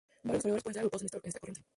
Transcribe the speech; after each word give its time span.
Varios 0.23 0.55
historiadores 0.57 0.61
pueden 0.63 0.69
ser 0.73 0.79
agrupados 0.81 1.01
en 1.01 1.05
esta 1.29 1.39
corriente. 1.39 1.61